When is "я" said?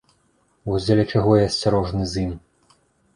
1.41-1.45